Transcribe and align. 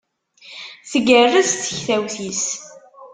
Tgerrez 0.91 1.51
tektawt-is. 1.53 2.45